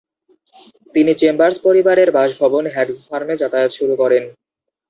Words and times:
তিনি 0.95 1.11
চেম্বার্স 1.21 1.57
পরিবারের 1.67 2.09
বাসভবন 2.17 2.63
হ্যাগস 2.73 2.97
ফার্মে 3.07 3.35
যাতায়াত 3.41 3.71
শুরু 3.77 3.93
করেন। 4.01 4.23